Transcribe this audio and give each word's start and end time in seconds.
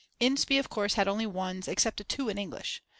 Inspee 0.19 0.57
of 0.57 0.67
course 0.67 0.95
had 0.95 1.07
only 1.07 1.27
1's, 1.27 1.67
except 1.67 2.01
a 2.01 2.03
2 2.03 2.27
in 2.27 2.39
English. 2.39 2.81